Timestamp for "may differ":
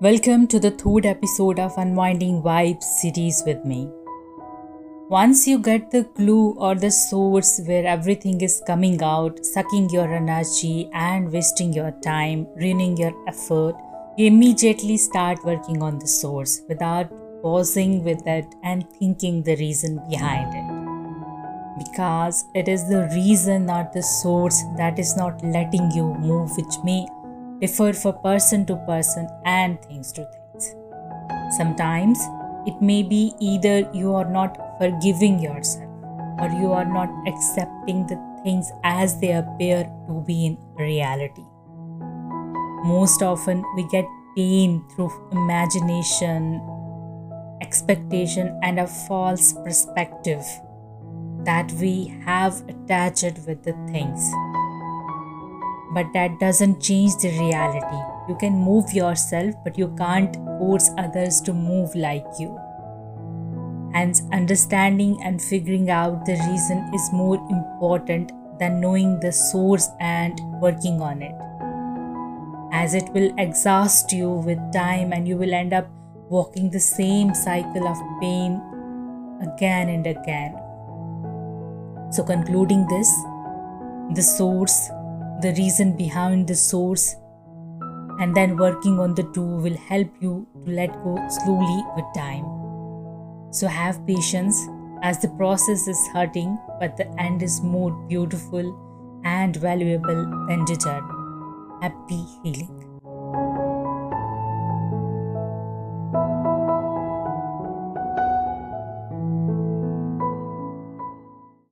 26.84-27.92